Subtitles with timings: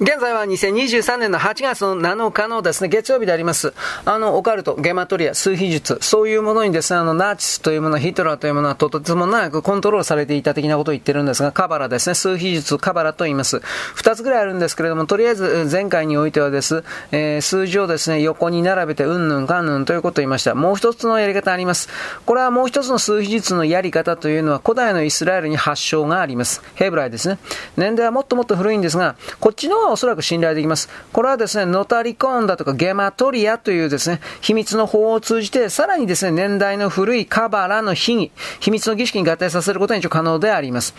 [0.00, 3.74] 現在は2023年の8月の7日のですね、月曜日であります。
[4.04, 13.60] あの、オカルト、ゲマトリア、数秘術、そういうものにですね、あの、ナチスというもの、ヒトラーというものはとてつもなくコントロールされていた的なことを言ってるんですが、カバラですね、数秘術、カバラと言います。
[13.96, 20.54] 二つぐらいあるんですけれども、とりあえず前回においてはです、えー、数字をですね、横に並べて、うんぬんかんぬんということを言いました。
[20.54, 21.88] もう一つのやり方あります。
[22.24, 26.62] これはもう一つの数秘術のやり方というのは、古代のイスラエルに発祥があります。
[26.76, 27.40] ヘブライですね。
[27.76, 30.88] 年代はもっともっと古いんですが、こっちの方がおそらく信頼できます。
[31.12, 40.94] これはですね、ノタリコンだとかゲマトリアというですね、秘密の法を通じて、さらにですね、年代の古いカバラの秘儀、秘密の儀式に合体させることに一応可能であります。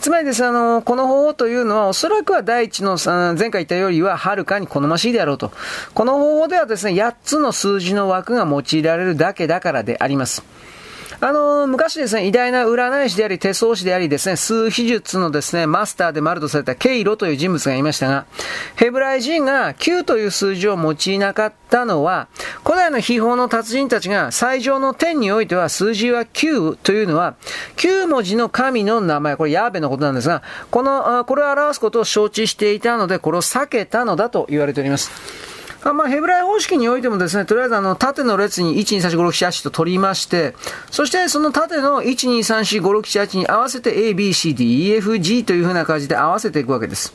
[0.00, 5.52] つまりですね、あの、この方法というのは、おそらくは第一の、前回言ったよりは、はるかに好ましいであろうと。
[5.94, 10.42] この方法ではですね、8つの数字の枠が用いられるだけだからであります。
[11.24, 18.26] あの、昔ですね、偉大な占い師であり、手相師でありですね、数秘術のですね、マスターでもあるとされたケイロという人物がいましたが、
[18.74, 22.26] ヘブライ人が9という数字を用いなかったのは、
[22.64, 27.36] 古代の秘宝の達人たちが最上の天においては数字は9というのは、
[27.76, 35.51] 9文字の神の名前、これヤーベのことなんですが、この、これを表すことを承知していたので、これを避けたのだと言われております。
[35.84, 40.54] まあ、ヘブライ方式においてもですね、とりあえずあの、縦の列に1、2、3、4、5、6、7、8と取りまして、
[40.92, 47.12] そしてその縦の1、2、3、4、5、6、7、8に合わせて A、B、C、D、E、F、G というふうな感じで合わせていくわけです。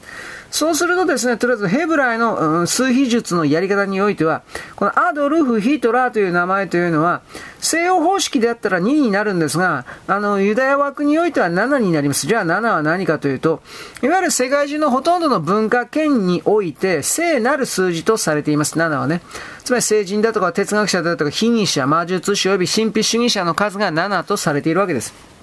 [0.51, 4.43] そうするとですね、とりあえずヘブライの、うん、数秘術のやり方においては、
[4.75, 7.21] このアドルフ・ヒトラーという名前というのは、
[7.59, 12.27] 西洋方式であったら2になるんですが、あの、ユダヤ枠においては7になります。
[12.27, 13.61] じゃあ7は何かというと、
[14.01, 18.77] いわゆる世界中のほとんどの文化圏において、聖なる数字とされています。
[18.77, 19.21] 7はね。
[19.63, 25.36] つまり聖人だとか哲学者だとか、秘技者、魔術師及び神秘主義者の数が7とされているわけです。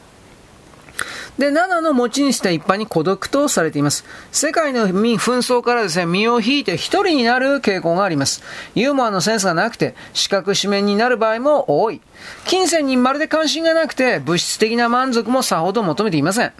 [1.38, 4.04] で、7の持ち主と一般に孤独とされています。
[4.30, 8.42] 世界の紛争からですね、身を引いて一人になる傾向があります。
[8.76, 12.00] ユーモアのセンスがなくて、四角四面になる場合も多い。
[12.44, 16.52] 金銭にまるで関心がなくて、物質的な満足もさほど求めていません。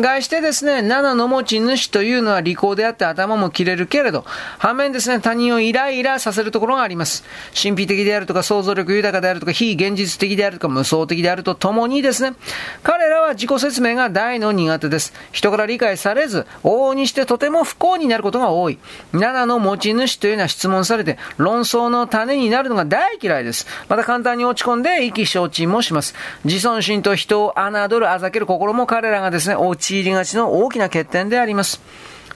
[0.00, 4.24] 外してですね、7の持ち主というのは利口であって頭も切れるけれど、
[4.58, 7.24] 反面ですね、他人をイライラさせるところがあります。
[7.60, 12.34] 神秘的であるとか想像力豊かであるとか非現実的であるとか無双的であるとともにですね、
[12.82, 15.12] 彼らは自己説明が大の苦手です。
[15.32, 18.78] 人から理解されず、往々にしてとても不幸になることが多い。
[19.12, 23.66] 7の持ち主というのは質問されて、論争の種になるのが大嫌いです。
[23.88, 26.14] また簡単に落ち込んで意気消沈もします。
[26.44, 31.80] 自尊心と人を侮る、あざける心も彼らがですね、落ち陥りがちの大きな欠点であります。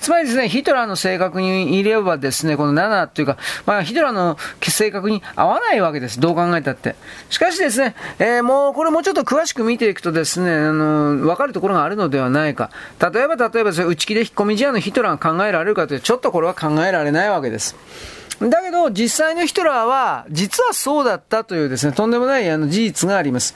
[0.01, 3.37] つまりですね、ヒトラーの性格にいればですね、この7というか、
[3.67, 6.19] まあ、ヒトラーの性格に合わないわけです。
[6.19, 6.97] どう考えたって。
[7.31, 12.71] しかしですね、えー、もうこれもうちょっと詳しく見ていくとですね、あの、わかるところがあるのではないか。
[12.99, 17.77] 例えば、例えば、内気で引っ込み思案のヒトラーが考えられるかというと、ちょっとこれは考えられないわけです。
[18.41, 23.55] だけど、実際のヒトラーは、実はそうだったというですね、とんでもないあの事実があります。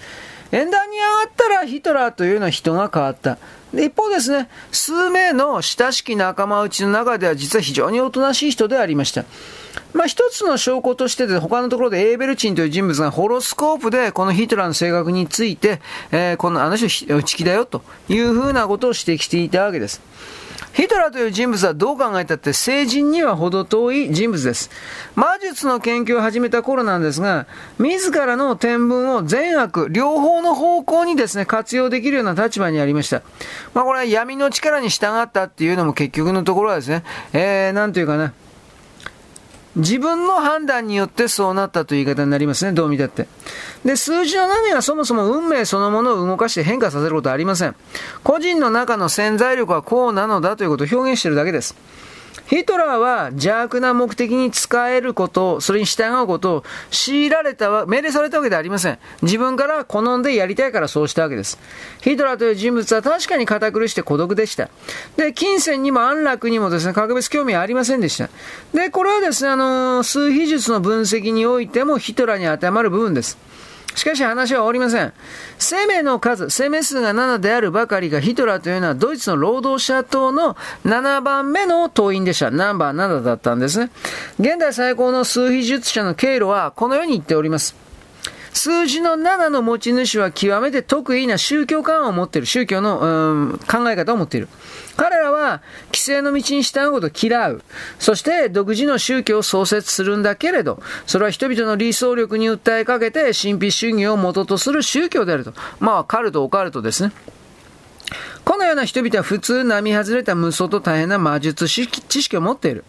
[0.53, 3.39] 演壇に上がったらヒトラーというのは人が変わった。
[3.73, 9.25] で一方ですね、数名の親しき仲間内の中では実は非常におとなしい人でありました。
[9.93, 20.01] まあ、一つの証拠としてで、他のところでエーベルチンという人物がホロスコープでこのヒトラーの性格について、えー、このあの人内気だよというふうなことを指摘していたわけです。
[20.77, 24.71] ヒトラーという人物はどう考えたって成人には程遠い人物です。
[25.15, 27.47] 魔術の研究を始めた頃なんですが、
[27.79, 33.23] 自らの天文を善悪、両方の方向にですね、活用できるような立場にありました。
[33.73, 38.35] まあこれは闇の力に従ったっていうのも結局のところはですね、えー、なんというかな、
[39.77, 43.29] 自分の判断によってそうなったという言い方になりますね、どう見たって。
[43.85, 47.77] で、数字の波はそもそも運命そのものを動かして変化させることはありません。
[48.25, 51.77] 個人の中の潜在力はこうなのだということを表現しているだけです。
[52.49, 58.99] ヒトラーは邪悪な目的に使えること、それに従うことを強いられた、命令されたわけではありません。
[59.23, 61.59] 自分から好んでやりたいからそうしたわけです。
[62.03, 64.69] ヒトラーという人物は確かに堅苦しくて孤独でした。
[65.17, 68.29] で、金銭にも安楽にもですね、格別興味はありませんでした。
[68.73, 73.39] で、これはですね、あの、数秘術の分析においてもヒトラーに当てはまる部分です。
[73.97, 75.13] しかし話は終わりません。
[75.59, 80.55] 生命の数、生命数が7であるばかりがヒトラーというのはドイツの労働者党の
[80.85, 82.51] 7番目の党員でした。
[82.51, 83.91] ナンバー7だったんですね。
[84.39, 87.75] 現代最高の数秘術者の経路はこのように言っております。
[88.53, 92.47] 数字の7の持ち主は極めて得意な宗教観を持っている。
[92.47, 94.49] 宗教の、うん、考え方を持っている。
[94.97, 97.63] 彼らは、規制の道に従うことを嫌う。
[97.99, 105.53] そして、独自の宗教を創設するんだけれど、それは人々の理想力に訴えかけて、神秘主義を元とする宗教であると。
[105.81, 107.13] まあ、カルト、オカルトですね。
[108.47, 111.89] このような人々は普通並外れた無双と大変な魔術知
[112.23, 112.85] 識を持っている。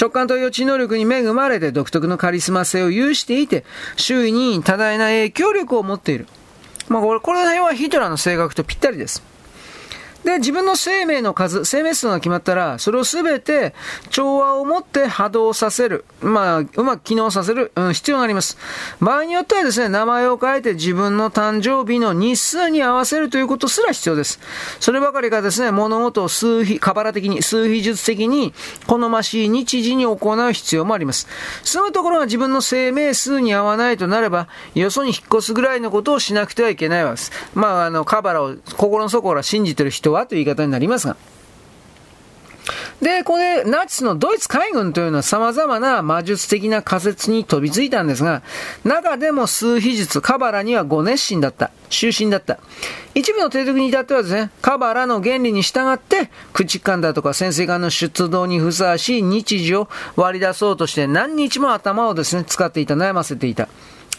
[0.00, 3.64] 直感と予知能力に恵まれて独特のカリスマ性を有していて、
[3.96, 6.26] 周囲に多大な影響力を持っている。
[6.88, 9.22] まあこれ、この辺はヒトラーの性格とぴったりです。
[10.24, 13.74] で、自分の生命の数、生命数が決まったら、それをすべて
[14.10, 16.04] 調和を持って波動させる。
[16.20, 18.56] まあ、うまく機能させる、うん、必要があります。
[19.00, 24.38] 場合によってはですね、名前を変えて自分の誕生日の日数に合わせるということすら必要です。
[24.78, 28.54] そればかりかですね、物事を数比、カバラ的に、数比術的に、
[28.86, 31.26] 好ましい日時に行う必要もあります。
[31.64, 37.32] 住むところが自分の生命数に合わないとなれば、よそに引っ越すぐらいのことをしなくてはいけないわけです。
[37.54, 41.16] まあ、あの、カバラを心の底から信じてる人はという言い方になりますが。
[43.02, 48.42] で、これ、ナチスのドイツ海軍というのは様々な魔術的な仮説に飛びついたんですが、
[48.84, 51.72] 中でも数秘術、カバラにはご熱心だった。
[51.90, 52.60] 終身だった。
[53.16, 63.68] 一部の提督に至ってはですね、カバラの原理に従って、駆逐艦だとか潜水艦の出動にふさわしい日時を割り出そうとして何日も頭をですね、使っていた、悩ませていた。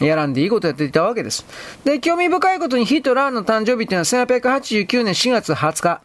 [0.00, 1.44] やらんでいいことやっていたわけです。
[1.84, 6.00] で、興味深いことにヒトラーの誕生日というのは1889年4月20日。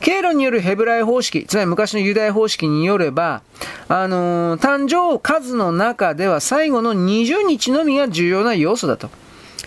[0.00, 3.42] 経路によるヘブライ方式、つまり昔のユダヤ方式によれば、
[3.88, 9.10] あのー、誕生数の中では最後の20日のみが重要な要素だと。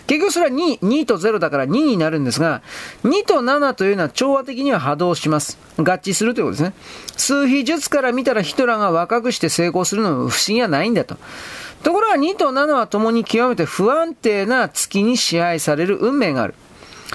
[0.06, 2.62] 結局それは2、2と0だから2になるんですが、
[3.04, 5.58] 2と7というのは調和的には波動します。
[5.78, 6.74] 合致するということですね。
[7.16, 11.16] 数比術から見たらヒトラーが若くして成功するのも不思議はないんだと。
[11.82, 16.54] ところが2と7は共に極めて不安定な月に支配される運命がある。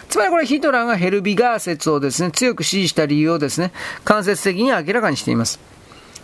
[0.09, 3.71] つまりこれヒトラーがヘルビガー説をですね、強く支持した理由をですね、
[4.03, 5.59] 間接的に明らかにしています。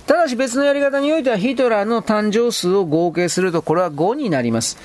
[0.06, 4.78] ただし別のやり方においてはヒトラーの誕生数を合計するとこれは5になります。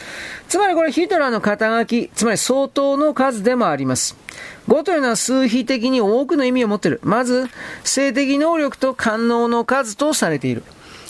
[0.49, 4.17] つまりこれヒトラーの肩書き、つまり相当の数でもあります。
[4.69, 7.01] 5というのは数比的に多くの意味を持っている。
[7.03, 7.49] まず、
[7.83, 10.63] 性的能力と官能の数とされている。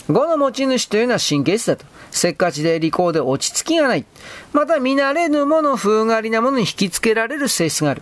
[0.09, 1.85] 5の持ち主というのは神経質だと。
[2.11, 4.05] せっかちで利口で落ち着きがない。
[4.53, 8.01] また見慣れぬもの、風変わりなものに引きつけられる性質がある。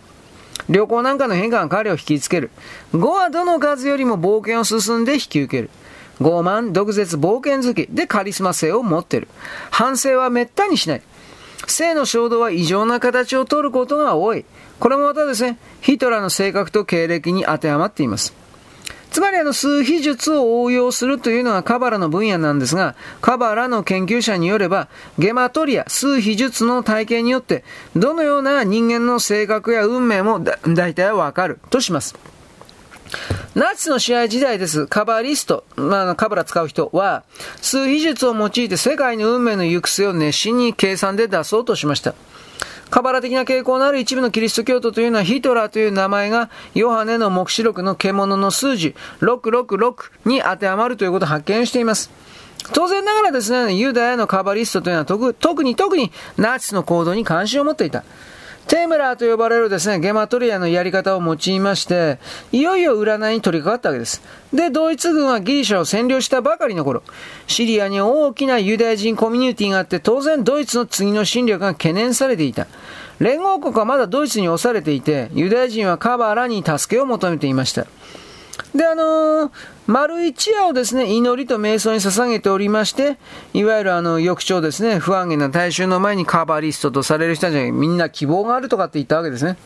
[0.69, 2.49] 旅行なんかの変化が彼を引きつける。
[2.93, 5.69] 5はどの数よりも冒険を進んで引き受ける。
[6.21, 9.27] 傲慢、毒舌、冒険好きでカリスマ性を持ってる。
[9.69, 11.01] 反省は滅多にしない。
[11.67, 14.45] 性の衝動は異常な形をとることが多い。
[14.79, 18.33] これもまたですね、ヒトラーの性格と経歴に当てはまっています。
[19.11, 27.63] つまりあの数秘術を応用するというのがカバラの分野なんですが、カバラの研究者によれば、ゲマトリア、数秘術の体系によって、
[27.95, 32.15] どのような人間の性格や運命もだ大体わかるとします。
[33.55, 34.85] ナチスの試合時代です。
[34.85, 37.23] カバリスト、まあ、カバラ使う人は、
[37.61, 42.13] 数秘術を用いて世界の運命の行く末を熱心に計算で出そうとしました。
[42.89, 52.11] カバラ的な傾向のある一部のキリスト教徒というのはヒトラーという名前がヨハネの黙示録の獣の数字666に当てはまるということを発見しています。
[52.73, 58.03] 当然ながらですね、ユダヤのカバリストというのは特に特にナチスの行動に関心を持っていた。
[58.67, 62.19] テームラーと呼ばれるですね、ゲマトリアのやり方を用いまして、
[62.51, 64.21] いよいよ占いに取り掛かったわけです。
[64.53, 67.01] で、ドイツ軍はギリシャを占領したばかりの頃、
[67.47, 72.67] シリアに大きなユダヤ人コミュニティがあって、当然ドイツの次の侵略が懸念されていた。
[73.19, 77.87] 連合国はまだドイツに押されていて、ユダヤ人はカバーラに助けを求めていました。
[78.75, 79.51] で、あのー、
[79.87, 83.17] 丸一夜をですね、祈りと瞑想に捧げておりまして、
[83.53, 89.57] いわゆるあの、翌朝ですね、不安げな大衆の前にカバリストとされる人たちがみんな希望があるとかって言ったわけですね。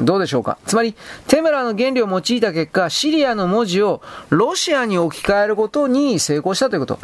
[0.00, 0.94] どうでしょうかつまり、
[1.28, 6.98] テメラの原理を用いた結果、シリアの文字をロシアに置き換えることに成功したということ。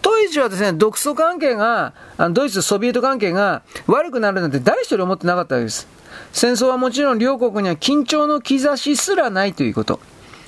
[0.00, 5.86] 当時はですね、独ソ関係が、あのドイツ、ソビエト関係が悪くなるなんて誰一人思ってなかったわけです。
[6.32, 10.00] 戦争はもちろん両国には緊張の兆しすらないということ。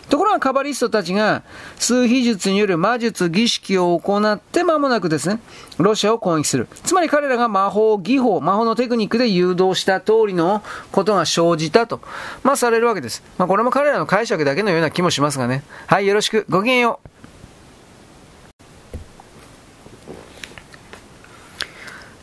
[0.09, 1.43] ところがカバリストたちが
[1.77, 5.41] 数秘術による魔術儀式を行って間もなくですね、
[5.79, 6.69] ロシアを攻撃する。
[6.85, 12.01] つまり彼らが魔法、技法、魔法のテクニックで誘導した通りのことが生じたと、
[12.43, 13.23] まあされるわけです。
[13.39, 15.63] まあこれも彼らの解釈だけのような気もしますがね。
[15.87, 16.47] はい、よろしく。
[16.49, 17.14] ごきげんよう。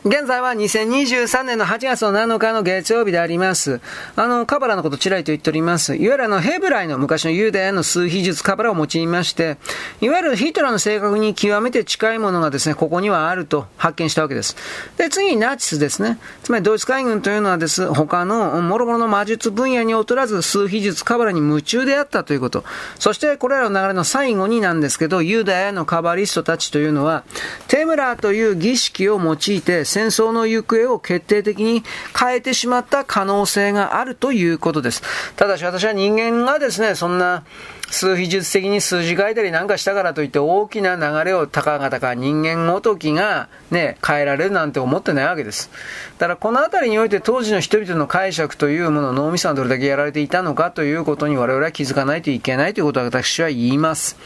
[0.04, 3.82] 現在は2023年の8月の7日の月曜日であります。
[4.16, 5.96] あの、カバラのことちらりと言っております。
[5.96, 9.58] いわゆるあの、ヘブライの昔のユダヤの数秘術カバラを用いまして、
[10.02, 14.56] いわゆるヒトラーの性格に極めて近いものがですね、ここにはあると発見したわけです。
[14.98, 16.18] で、次にナチスですね。
[16.42, 22.64] つまりドイツ海軍というのはです、他の諸々の魔術分野に劣らず数秘術カバラに夢中であったということ。
[22.98, 27.24] そしてこれらの流れの最後になんですけど、ユダヤのカバリストたちというのは、
[27.68, 31.84] テムラーという儀式を用いて戦争の行方を決定的に
[32.18, 35.04] 変えてしまった可能性があるということです。
[35.36, 37.44] ただし私は人間がですね、そんな
[37.92, 45.70] 数秘術的に数字書いたりなんかしたからといって大きな流れをたかがたか人間ごときがね、変えられるなんて思ってないわけです。
[46.18, 54.18] だからこのあたりにおいて当時の人々の解釈というものを、脳みそがどれだけやられていたのかということに我々は気づかないといけないということは私は言います。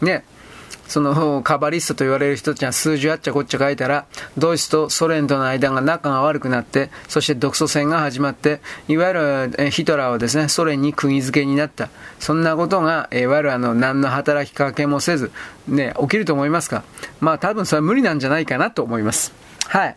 [0.00, 0.24] ね。
[0.90, 4.06] そのカバリストと言われる人たちが数字あっちゃこっちゃ書いたら、
[4.36, 9.14] ドイツとソ連との間が仲が悪くなって、そして独ソ戦が始まって、いわゆ
[9.54, 11.90] るヒトラーはですね、ソ連に釘付けになった。
[12.18, 15.30] そんなことが、いわゆるあの、何の働きかけもせず、
[15.68, 16.82] ね、起きると思いますか？
[17.20, 19.32] まあ多分それは無理なんじゃないかなと思います。
[19.68, 19.96] はい。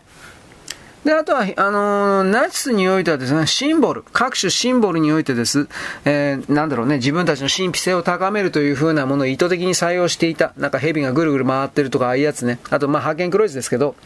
[1.04, 5.68] で、あとは、あのー、ナチスにおいてはですね、シンボル、各種シンボルにおいてです、
[6.06, 10.54] えー、なんだろうね、自分たちの神秘性を高めるという風なものを意図的に採用していた。
[10.56, 12.58] なんか蛇がぐるぐる回ってるとか、ああいうやつね。
[12.70, 13.96] あと、まあ、派遣クロイズですけど、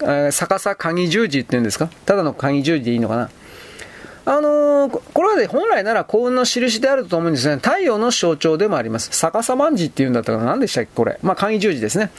[0.00, 1.90] えー、逆さ鍵十字っていうんですか？
[2.06, 3.30] ただの鍵十字でいいのかな？
[4.28, 7.56] あのー、これはね、本来なら幸運の印であると思うんですね。
[7.56, 9.10] 太陽の象徴でもあります。
[9.10, 11.18] 逆さまんじっていうんだったかな何でしたっけこれ。
[11.22, 12.10] まあ、簡易十字ですね。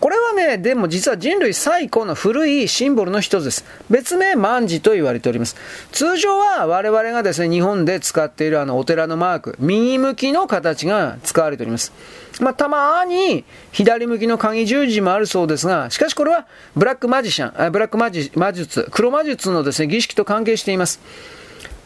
[0.00, 3.64] これはね、でも実は人類最古の古いシンボルの一つです。
[3.88, 5.54] 別名万字と言われております。
[5.92, 11.92] 通常は我々がですね、日本で使っているあのお寺のマーク、右向きの形が使われております。
[12.40, 21.00] まあ、たまに左向きの鍵十字もあるそうですが、しかしこれはブラックマジシャン、ブラックマジ魔術、黒魔術のですね、儀式と関係しています。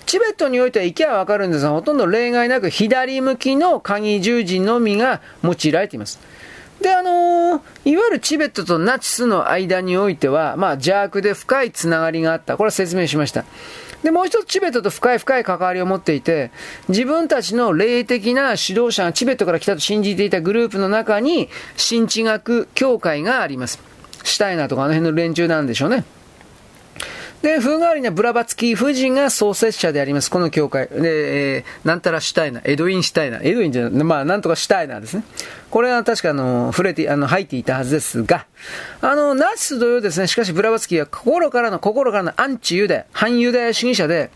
[0.06, 6.20] チベットにおいては行きゃわかるんですが、ほとんど例外なく左向きの鍵十字のみが用いられています。
[6.80, 12.56] で、あのー、いわゆるチベットとナチスの間においては、まあ邪悪で深いつながりがあった。
[12.56, 13.44] これは説明しました。
[14.02, 16.52] で、もう一つチベットと深い深い関わりを持っていて、
[16.88, 23.80] 自分たちの霊的な指導者がチベットから来たと信じていたグループの中に、新地学協会があります。
[24.22, 26.04] シュタイナーとかあの辺の連中なんでしょうね。
[27.43, 30.88] で、風変わりなブラバツキー夫人が創設者であります、この教会。
[30.88, 35.25] で、えー、なんたらシュタイナー、エドウィン・シュタイナー、エドウィンじゃない、まあ、なんとかシュタイナーですね。
[35.71, 38.47] これは確かあの、触れて、あの、入っていたはずですが、
[39.00, 44.31] あの、ナチス同様ですね、しかしブラバツキーは心からの、心からのアンチユダヤ、反ユダヤ主義者で、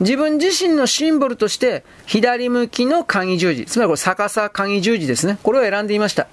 [0.00, 5.38] 自分自身のシンボルとして、左向きの鍵十字、つまりこれ逆さ鍵十字ですね。
[5.42, 6.26] これを選んでいました。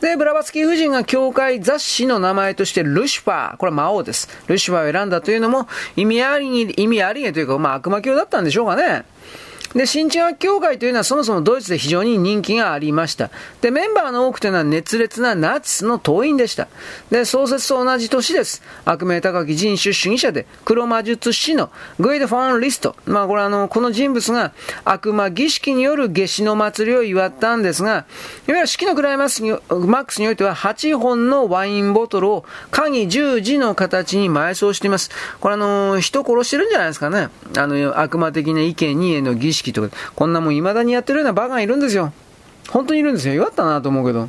[0.00, 4.28] で、ブラバツキー夫人が教会雑誌の名前としてルシファー、これは魔王です。
[4.46, 9.04] ルシファーを選んだというのも意味ありに、意味ありげというか、まあ悪魔教だったんでしょうかね。
[9.74, 13.30] で、新地学協会というのはそもそもドイツで非常に人気がありました。
[13.60, 16.68] で、メンバーの多くというのは熱烈なナチスの党員でした。
[17.10, 18.62] で、創設と同じ年です。
[18.84, 22.96] 悪名高き人種主義者で、黒魔術師のグイド・フォン・リスト。
[23.06, 24.52] まあ、これあの、この人物が
[24.84, 28.06] 悪魔儀式による夏至の祭りを祝ったんですが、
[28.48, 29.50] いわゆる式のクライマックスに
[29.86, 35.10] マックスにおいては8本のワインボトルを鍵十字の形に埋葬しています。
[35.40, 37.28] これあの、人殺してるんじゃないですかね。
[37.56, 42.12] あの、悪魔的な意見にへの儀式とか、こんなもん未だにやってるようなバカがいるんですよ。
[42.68, 43.34] 本当にいるんですよ。
[43.34, 44.28] 弱ったなと思うけど。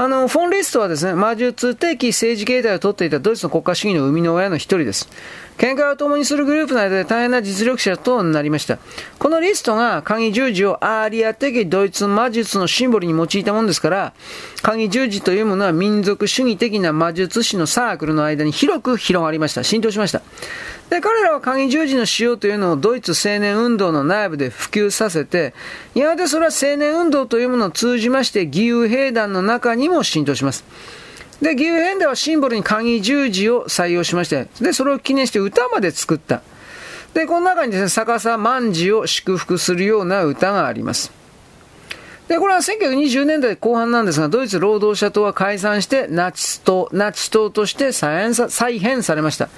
[0.00, 5.08] あの、フォン・リストはですね、魔術的政治形態をとっていたドイツの国家主義の生みの親の一人です。
[5.56, 8.78] 見解を共にするグループの間で大変な実力者となりました。
[9.18, 14.12] このリストが鍵十字をアーリア的ドイツ魔術のシンボルに用いたものですから、
[14.62, 19.64] 鍵十字というものは民族主義的な魔術師のサークルの間に広く広がりました。
[19.64, 20.22] 浸透しました。
[20.90, 25.52] で、彼らは鍵十字の使用というのをドイツ青年運動の内部で普及させて、
[25.94, 30.64] やがてそれは青年運動というものを通じまして義勇兵団の中にも浸透します。
[31.42, 36.42] で、義勇兵ではシンボルに鍵十字を採用しまして、で、それを記念して歌まで作った。
[37.12, 41.17] で、この中にですね、逆さ万事を祝福するような歌があります。
[42.28, 49.48] で、これは1920年代後半なんですが、ドイツ労働者党は解散して、ナチス党、ナチ党として再編されました。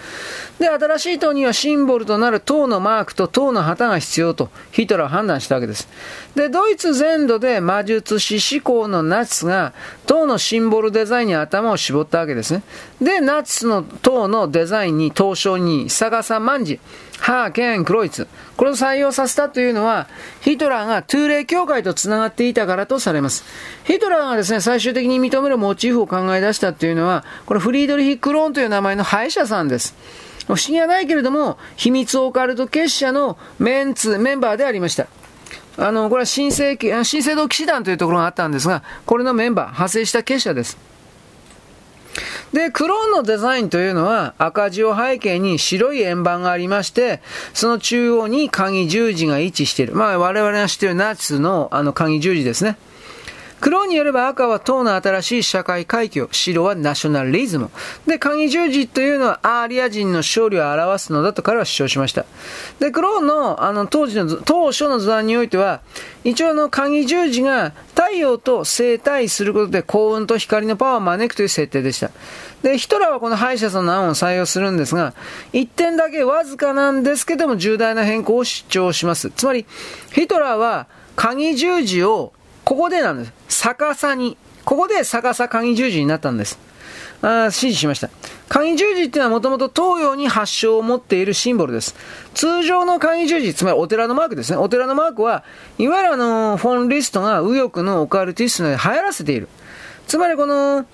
[0.61, 5.89] で、新しい党にはシンボルとなる党のマークと党の旗が必要と、ヒトラーは判断したわけです。
[6.35, 9.73] で、ドイツ全土で魔術師志向のナチスが、
[10.07, 12.63] 党のシンボルデザインに頭を絞ったわけですね。
[13.03, 16.79] で、ナチスの党のデザインに、東証に、逆さ万事、
[17.19, 18.29] ハーケン・クロイツ。
[18.57, 20.07] これを採用させたというのは、
[20.41, 23.45] ヒトラーがトゥーレイ教会と繋がっていたからとされます。
[23.85, 29.97] ヒトラーがですね、最終的に認めるモチーフを考え出したというのは、これフリードリヒ・クローンという名前の歯医者さんです。
[30.47, 35.07] 不思議はないけれども、秘密オカルト結社のメンツ、メンバーでありました。
[35.77, 40.77] あの、これは新生、新生堂騎士団というところがあったんですが、これのメンバー、派生した結社です。
[42.53, 47.23] で、クローンのデザインというのは赤字を背景に白い円盤がありまして、
[47.55, 49.95] その中央に鍵十字が位置している。
[49.95, 52.77] まあ我々が知っているナチスのあの鍵十字ですね。
[53.61, 57.71] 黒によれば赤は党の新しい社会階級、白はナショナリズム。
[58.07, 62.25] で、鍵十字というのはアーリア人の勝利を表すのだと彼は主張しました。
[62.79, 65.81] で、黒の、あの、当時の、当初の図案においては、
[66.25, 72.11] 一応の鍵十字が太陽と生体することで幸運と光のパワーを招くという設定でした。
[72.63, 75.13] で、ヒトラーはこの歯医者さんの案を採用するんですが、
[75.53, 79.31] 一点だけわずかなんですけども重大な変更を主張します。
[79.31, 79.67] つまり、
[80.13, 80.87] ヒトラーは
[81.17, 82.33] 鍵十字を
[82.71, 83.65] ここでなんです。
[83.65, 84.37] 逆さに。
[84.65, 86.57] ここで逆さ鍵十字になったんです。
[87.21, 88.11] あ指示しました。
[88.49, 91.97] 鍵十字っていうのはもともと東洋に発祥を持っているシンボルです。
[92.33, 94.57] 通常の鍵十字、つまりお寺のマークですね。
[94.57, 95.43] お寺のマークは、
[95.79, 99.49] いわゆるあの、フォンリストが右翼のオカルティストで流行らせている。
[100.07, 100.87] つまりこの、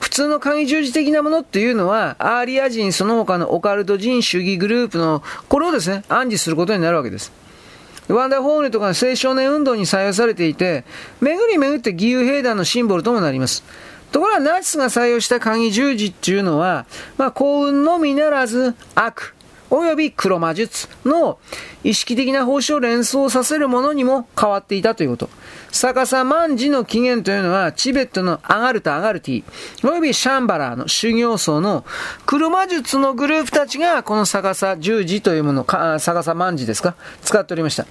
[0.00, 7.43] 普通の鍵十字的なものっていうのは、アーリア人その他のオカルト人主義グループの、これをですね、暗示することになるわけです。
[8.08, 10.84] ワンダーホールとか青少年運動に採用されていて、
[11.20, 13.64] 巡り巡って義勇兵団のシンボルともなります。
[14.12, 19.34] ところがナチスが採用した鍵十字っていうのは、まあ幸運のみならず悪、
[19.70, 21.38] および黒魔術の
[21.82, 25.30] 意識的な奉仕を連想させるものにも変わっていたということ。
[25.74, 29.44] 逆さ万事の起源というのは、チベットのアガルタ・アガルティ、
[29.82, 31.84] 及びシャンバラーの修行僧の
[32.26, 36.94] 黒魔術のグループたちが、この逆さ十字というもの、逆さ万事ですか？
[37.22, 37.86] 使っておりました。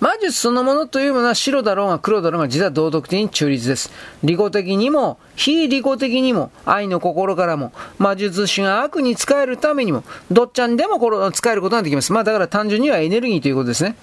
[0.00, 3.90] 魔術そのものというものは白だろうが黒だろうが実は道徳的に中立です。
[4.22, 12.12] 利己的にも、非利己的にも、愛の心からも、魔術師が悪に使えるためにも、どっちゃんでも使えることができます。
[12.12, 13.96] まあだから単純にはエネルギーということですね。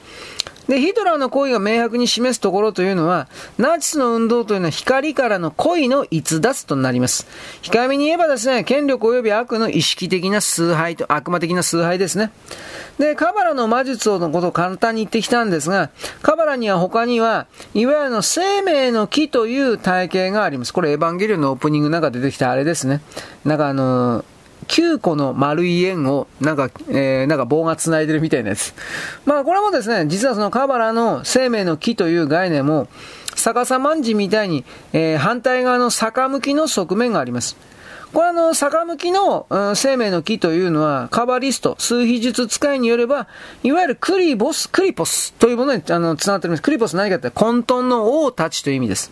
[0.68, 3.28] で、ヒトラーの行為が明白に示すところというのは、
[3.58, 7.28] ナチスの運動というのは光からの恋の逸脱となります。
[7.62, 12.32] 控えめに言えばですね、権力及び悪の意識的な崇拝と、悪魔的な崇拝ですね。
[13.00, 15.90] で、カバラの魔術のことを簡単に言ってきたんですが、
[16.22, 20.74] カバラには他には、いわゆる生命の木という体系があります。
[20.74, 23.02] これエヴァンゲリオンのオープニングなんか出てきたあれですね。
[23.46, 24.31] なんかあのー
[24.72, 28.74] 9個の丸い円を、なんか、えー、なんか棒が繋いでるみたいなやつ。
[29.26, 32.88] まあこれもですね、実はそのカバラの生命の木という概念も、
[33.36, 34.64] 逆さまんじみたいに、
[34.94, 37.58] えー、反対側の逆向きの側面があります。
[38.14, 43.28] これあの、逆向きの、うん、生命の木というのは、カバリスト、数秘術使いによれば、
[43.64, 46.62] いわゆるクリボス、クリポスというものに、あの、繋がっております。
[46.62, 49.12] クリポス何かって混沌の王たちという意味です。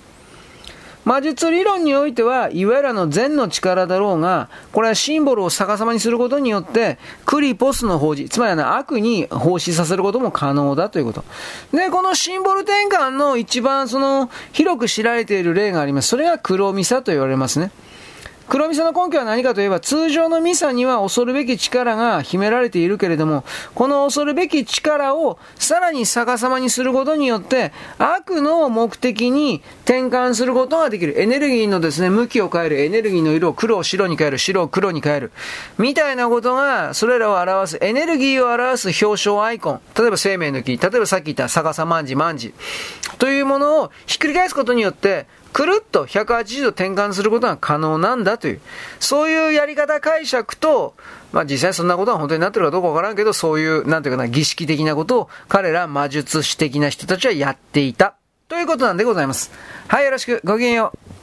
[1.05, 11.23] 魔術理論においては、いわゆるの善の力だろうが、これはシンボルを逆さまにすることによって、クリポスの法事、つまりあの悪に奉仕させることも可能だということ。
[11.71, 16.09] で、このシンボル転換の一番その広く知られている例があります。
[16.09, 17.71] それが黒ミサと言われますね。
[18.49, 23.43] 黒ミサの根拠は何かといえば、通常のミサには恐るべき力が秘められているけれども、
[23.75, 31.21] この恐るべき力をさらに逆さまにすることによって、悪の目的に転換することができる。
[31.21, 32.81] エネルギーのですね、向きを変える。
[32.81, 34.39] エネルギーの色を黒を白に変える。
[34.39, 35.31] 白を黒に変える。
[35.77, 39.81] みたいなことが、それらを表す、エネルギーを表す表彰アイコン。
[39.95, 40.75] 例えば生命の木。
[40.75, 42.51] 例えばさっき言った逆さまんじまんじ。
[43.19, 48.62] というものをひっくり返すことによって、くるっと180度転換することが可能なんだという、
[48.99, 50.95] そういうやり方解釈と、
[51.32, 58.15] まあ実際そんなことは本当になってるかどうかわからんけど、そういう、なんていうかな、儀式的なことを彼ら魔術師的な人たちはやっていた。
[58.47, 59.51] ということなんでございます。
[59.88, 60.41] はい、よろしく。
[60.43, 61.18] ごきげんよう。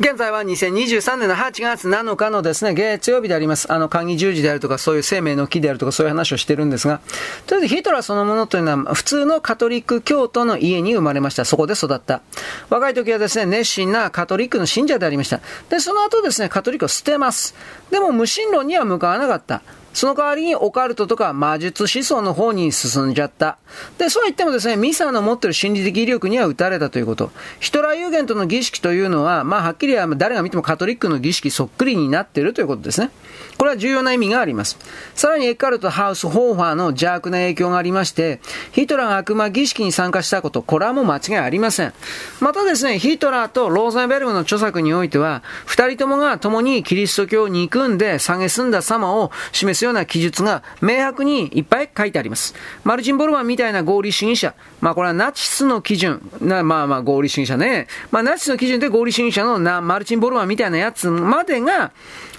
[0.00, 3.72] 現在は2023年の8月7日のですね、月曜日であります。
[3.72, 7.00] あの、鍵十字であるとか、そういう生命の木であるとか、そういう話をしてるんですが、
[7.46, 11.44] とりあえずヒトラーそのものというのは、普通のカトリック教徒の家に生まれました。
[11.44, 12.22] そこで育った。
[12.70, 15.40] 若い時はですね、熱心なカトリックの信者でありました。
[15.68, 17.54] で、その後ですね、カトリックを捨てます。
[17.92, 19.62] でも、無神論には向かわなかった。
[19.94, 23.56] その代わりにオカルトとか魔術思想の方に進んじゃった。
[23.96, 27.30] で、そう言ってもですね、ミサの持ってる心理的威力には打たれたということ。
[27.60, 33.10] ヒトラー有限との儀式というのは、まあはっきりは誰が見てもカトリックの儀式そっくりになっているということですね。
[33.56, 34.78] これは重要な意味があります。
[35.14, 38.40] さらにエッカルト・ハウス・ホーファーの邪悪な影響がありまして、
[38.72, 41.92] ヒトラーが悪魔儀式に参加したこと、これはもう間違いありません。
[42.40, 52.54] またですね、ヒトラーとローザンベルグの著作においては、二人ともが共にキリスト教を憎んで蔑んだ様を示すような記述が明白にいっぱい書いてあります。
[52.84, 61.92] マルチン・ボルマンみたいな合理主義者、まあこれはナチスの基準、なまあまあ合理主義者ね、まあナチスの基準で合理主義者のなマルチン・ボルマンみたいなやつまでが、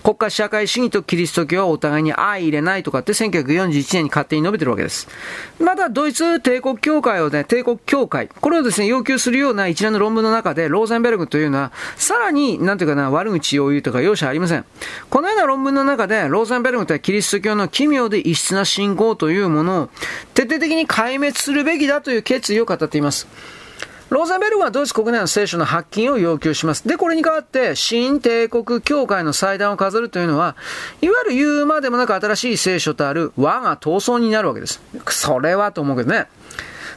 [0.06, 5.08] 国家社会主義とキリスト教はお互いに相入れないとかって1941年に勝手に述べてるわけです。
[5.60, 14.66] また、ドイツ帝国協会をね、帝国協会、これをですね、要求するような一連の論文の中で、ローゼンベルグというのは、さらに、なんていうかな、悪口を言うとか容赦ありません。
[15.10, 19.90] このような論文の中で、ローゼンベルグとはキリストスト教の奇妙で異質な信仰というものを
[20.34, 23.28] 徹底的に壊滅するべきだという決意を語っています。
[24.10, 26.88] ローゼンベルグはドイツ国内の聖書の発禁を要求します。
[26.88, 30.56] で、これに代わって、新帝国教会の祭壇を飾るというのは、
[31.02, 34.80] いわゆる言うまでもなく新しい聖書とある和が闘争になるわけです。
[35.10, 36.28] それはと思うけどね。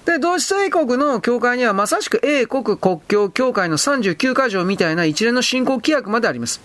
[0.05, 6.61] で、ドイツ帝国の教会にはまさしく英国国教教会の39箇条みたいな一連の信仰規約まであります。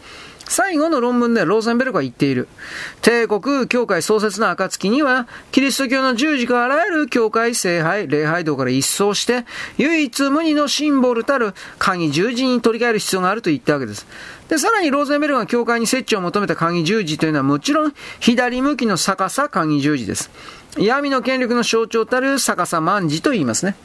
[0.46, 2.48] 最後の論文でローゼンベルクは言っている。
[3.02, 9.46] 帝国教会創設の暁には、キリスト教の十字架あらゆる教会聖拝、礼拝堂から一掃して、
[9.78, 14.06] 唯一無二のシンボルたる鍵十字に取り替える必要があると言ったわけです。
[14.50, 20.30] で、さらにローゼンベルクが教会に設置を求めた鍵十字というのはもちろん左向きの逆さ鍵十字です。
[20.78, 23.76] 闇の権力の象徴たる逆さ万字と言いますね。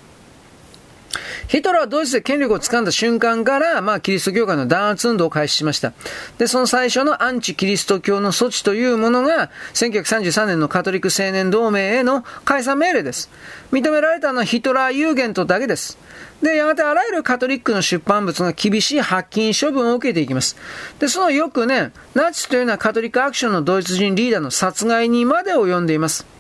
[1.49, 5.95] ヒトラーはドイツで権力を掴んだ瞬間から、まあ、キリスト教会の弾圧運動を開始しました。
[6.37, 13.31] で、その最初のアンチキリスト教の措置というものが、1933年のカトリック青年同盟への解散命令です。
[13.73, 15.97] 認められたのはヒトラー有限とだけです。
[16.43, 20.55] で、やがてあらゆるカトリックの出版物が厳しい発禁処分を受けていきます。
[20.99, 26.38] で、そのよくね、ナチスというのはカトリックアクションのドイツ人リーダーの殺害にまで及んでいます。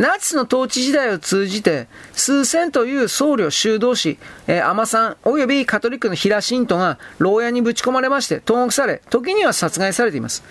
[0.00, 10.42] ナチスの統治時代を通じて、数千という僧侶修道士、えー、アマさん、及びカトリックのヒラシントが牢屋にぶち込まれまして、投獄され、時には殺害されています。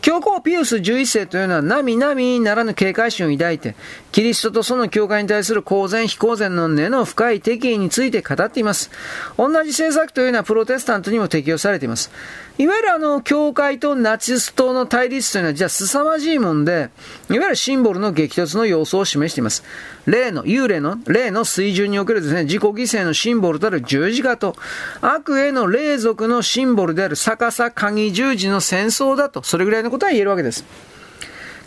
[0.00, 3.74] 教皇ピウス11世というのは、並々ならぬ警戒心を抱いて、
[4.12, 8.90] キリストとその教会に対する公然非公然の根の深い敵意について語っています。
[9.36, 12.10] 同じ政策というのはプロテスタントにも適用されています。
[12.58, 16.90] いわゆるあの、教会とナチス党の対立というのは、じゃあ凄まじいもんで、
[17.30, 19.62] いわゆるシンボルの激突の様相を示しています。
[20.06, 24.56] 例の、幽霊の、霊の水準におけるですね、自己犠牲のシンボルたる十字架と、
[25.02, 30.64] 悪への霊族のシンボルである逆さ鍵十字の戦争だと、それぐらいのことは言えるわけです。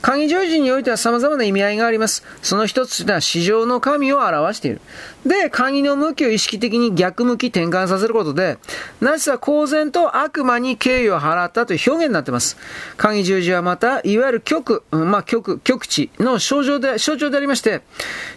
[0.02, 2.24] 鍵十字においては様々な意味合いがあります。
[2.42, 4.82] その一つというのは市場の神を表している。
[5.26, 8.58] で、鍵の向きを意識的に逆向き転換させることで、
[9.02, 12.58] ナチスは公然と悪魔に敬意を払ったという表現になっています。
[12.98, 17.82] 鍵十字はまた、いわゆる極、まあ、極、極地の象徴で、象徴でありまして、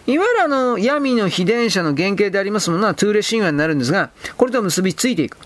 [0.05, 5.37] いわゆるあの、闇の秘伝者の原型でありますものはトゥーレ神話になるんですが、これと結びついていく。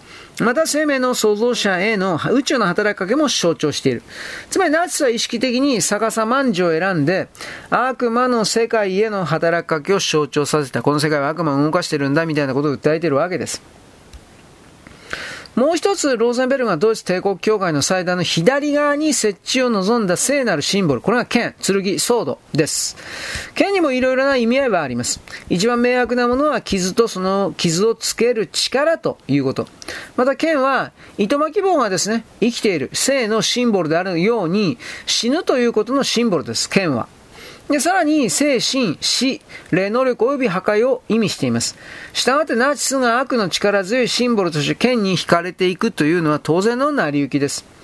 [0.42, 4.04] また生命の創造者への宇宙の働きかけも象徴している。
[4.50, 7.28] つまりナチスは意識的に逆さ万事を選んで、
[7.70, 10.82] 悪魔の世界への働きかけを象徴させた。
[10.82, 13.62] この世界は悪魔を動かしてるんだみたいなことを訴えているわけです。
[15.60, 21.02] もう一つ、ローゼンベルグがドイツ帝国教会の祭壇の左側に設置を望んだ聖なるシンボル。
[21.02, 22.96] これが剣、剣、ソードです。
[23.56, 25.20] 剣にもいろいろな意味合いはあります。
[25.50, 29.68] 一番迷惑なものは傷とその傷をつける力ということ。
[30.16, 37.10] また剣は、糸巻き棒がですね、生きている生のシンボルであるように、死ぬということのシンボルです、剣は。
[37.70, 41.78] で、さらに、精神、死、霊能力及び破壊を意味しています。
[42.14, 47.79] 従ってナチスが悪の力強いシンボルとして剣に惹かれていくというのは当然の成り行きです。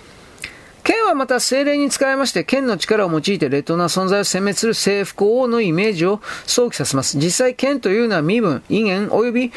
[0.86, 7.18] 剣はまた精霊に使いまして、剣の力を用いて劣等な存在を殲滅する征服王のイメージを想起させます。
[7.18, 9.52] 実際剣というのは身分、威厳及び指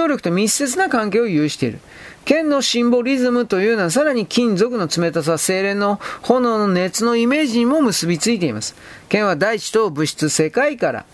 [0.00, 1.80] 導力と密接な関係を有している。
[2.24, 8.76] 剣のシンボリズムというのはさらに金属の冷たさ、精霊の炎の熱のイメージにも結びついています。
[9.08, 11.06] 剣は大地と物質世界から、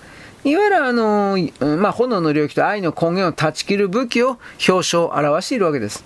[0.44, 1.38] いわゆるあの、
[1.78, 4.36] まあ、炎の領域と愛の根源を断ち切る武器を
[4.68, 6.04] 表彰、表しているわけです。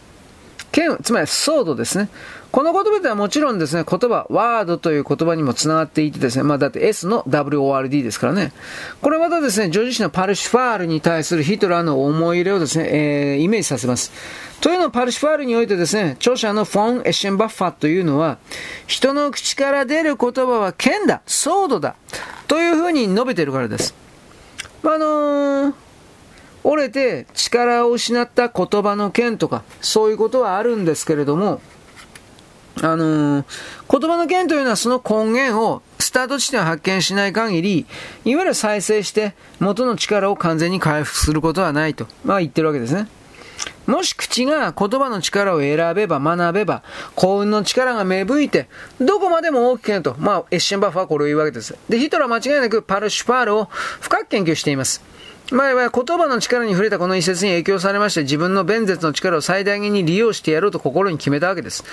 [0.70, 2.08] 剣、つまりソードですね。
[2.50, 8.52] この言葉ではもちろんですね、言葉、ワードという言葉にも繋がっていてですね、まあだって S の WORD ですからね。
[9.02, 14.12] これまたですね、ジョージ氏のパルシファールに対するヒトラーの思い入れをですね、えー、イメージさせます。
[14.62, 18.38] というのはパルシファールにおいてですね、著者のフォン・エッシェンバッファというのは、
[18.86, 21.96] 人の口から出る言葉は剣だ、ソードだ、
[22.46, 23.94] というふうに述べているからです。
[24.82, 25.74] まあ、あのー
[26.64, 31.62] 折れて力を失った言葉の剣とか、そういうことはあるんですけれども、
[32.82, 33.44] あのー、
[33.90, 37.86] 言葉の件というのはその根源をスタート地点を発見しない限り、
[38.24, 43.08] いわゆる再生して元の力を完全に回復することはないと、まあ言ってるわけですね。
[43.86, 46.82] もし口が言葉の力を選べば学べば、
[47.14, 48.68] 幸運の力が芽吹いて、
[49.00, 51.74] どこまでも大きくなると、まあ、エッシェンバッファはこれを言うわけです。
[51.88, 53.64] で、ヒトラーは間違いなくパルシュパールを
[54.00, 55.02] 深く研究しています。
[55.50, 61.84] 前は言葉の力に触れたこの一節に影響されまして自分の弁舌の力を最大限に利用してやろうと心に決めたわけです。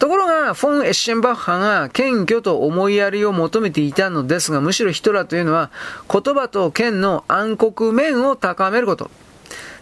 [0.00, 5.70] ところが、フォン・エッシェンバッハが謙虚と思いやりを求めていたのですが、むしろヒトラーというのは
[6.12, 9.08] 言葉と剣の暗黒面を高めること。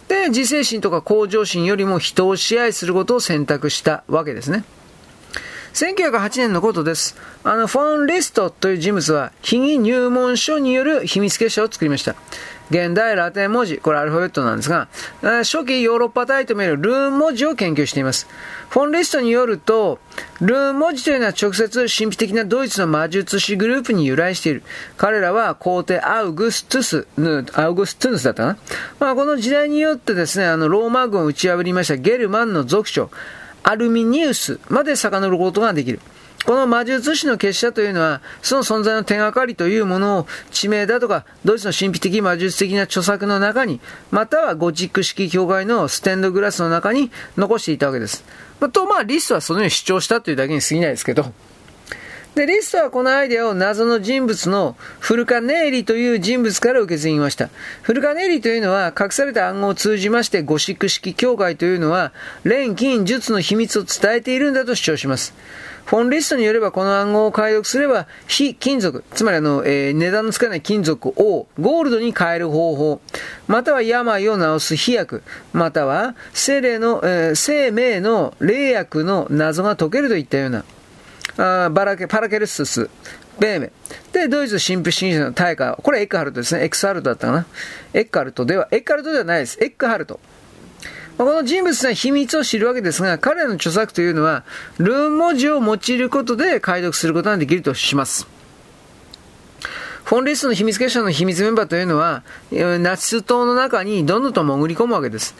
[0.08, 4.64] で、自制心とか向上心よりも人を支配することを選択したわけですね。
[5.74, 7.16] 1908年のことです。
[7.42, 12.14] あの、フォン・リストという人物は、秘技入門書による秘密結社を作りました。
[12.70, 14.88] 現代ラテン文字、これアルファベットなんですが、
[15.20, 18.26] 初期ヨーロッパ体と見えるルーン文字を研究しています。
[18.70, 19.98] フォン・リストによると、
[20.40, 24.62] ルーン文字というのは直接神秘的なドイツの魔術師グループに由来している。
[24.96, 27.06] 彼らは皇帝アウグストゥス、
[27.52, 28.58] アウグストゥヌスだったかな。
[28.98, 33.10] まあ、この時代によってですね、あの、ローマ軍を打ち破りましたゲルマンの族長、
[33.62, 36.00] アルミニウスまで遡ることができる。
[36.44, 43.80] この魔術師の結社というのは、その存在の手がかりというものを、地名だとか、ドイツの神秘的魔術的な著作の中に、
[44.10, 48.24] またはゴチック式教会のステンドグラスの中に残していたわけです。
[48.72, 51.32] と、まあ、リストはそのように主張したというだけに過ぎないですけど、
[52.34, 57.48] で、リストはこのアイデアを謎の人物のフルカネーリという人物から受け継ぎました。
[57.82, 65.32] フルカネーリというのは隠された暗号を通じましてゴシック式教会というのは錬金術の秘密を伝えているんだと主張します。
[65.84, 73.00] フォンリストによればこの暗号を解読すれば非金属、つまりあの、えー、値段のつかない金属をゴールドに変える方法、
[73.46, 80.64] または病を治す飛薬、または生霊の、えー、生命の霊薬の謎が解けるといったような
[81.36, 82.88] あバラケパラケルスス、
[83.38, 83.72] ベーメ。
[84.12, 85.74] で、ドイツ神父主義者の大会。
[85.82, 86.64] これエックハルトですね。
[86.64, 87.46] エクスハルトだったかな。
[87.92, 89.58] エックハルトでは、エックハルトではないです。
[89.62, 90.20] エックハルト。
[91.16, 94.44] この人物の秘密を知るわけですが、彼らの著作というのは、
[94.78, 98.26] ルーン文字を用いることで解読することができるとします。
[100.04, 105.34] フォン・リストの秘密結社の秘密メンバーというのは、ナチス党の中にどんどんと潜り込むわけです。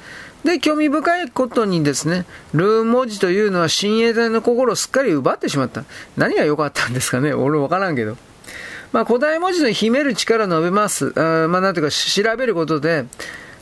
[0.44, 5.84] で、興味深いことにですね、ルーン文字というのは親衛隊の心をすっかり奪ってしまった。
[6.16, 7.32] 何が良かったんですかね？
[7.32, 8.16] 俺わからんけど。
[8.92, 11.12] まあ、古代文字の秘める力を述べます。
[11.16, 13.06] あまあ、なんていうか、調べることで、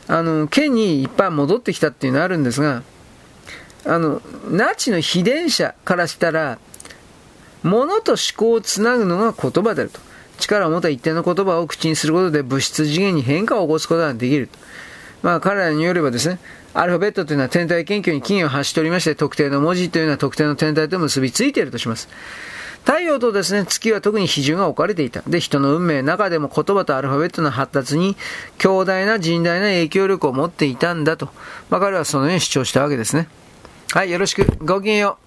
[0.07, 2.83] あの、剣にいっぱい戻ってきたっていうのはあるんですが、
[3.85, 6.59] あの、ナチの秘伝者からしたら、
[7.63, 9.99] 物と思考をつなぐのが言葉であると。
[10.37, 14.59] 力を持った一定の言葉を口にすることで物質次元に変化を起こすことができると。
[15.21, 16.39] まあ彼らによればですね、
[16.73, 22.09] アルファベットというのは天体研究に金を発しておりまして、特定の文字というのは特定の天体と結びついているとします。
[22.83, 25.21] 太陽とですね、月は特に比重が置かれていた。
[25.27, 28.17] で、人の運命の中でも言葉とアルファベットの発達に
[28.57, 31.29] 強大な甚大な影響力を持っていたんだと。
[31.69, 33.29] まあ彼はそのように主張したわけですね。
[33.91, 34.45] はい、よろしく。
[34.65, 35.22] ごきげんよう。